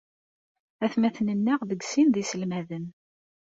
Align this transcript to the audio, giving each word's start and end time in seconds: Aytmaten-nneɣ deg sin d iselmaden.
Aytmaten-nneɣ 0.83 1.59
deg 1.69 1.81
sin 1.83 2.07
d 2.09 2.15
iselmaden. 2.21 2.85